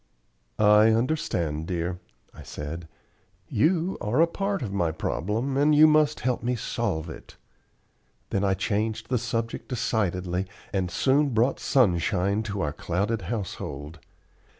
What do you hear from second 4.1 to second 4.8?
a part of